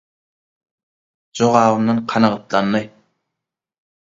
Jogabymdan 1.35 1.99
kanagatlandy. 2.13 2.83